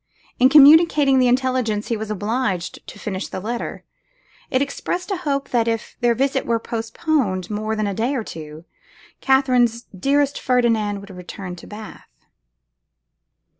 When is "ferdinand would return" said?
10.39-11.55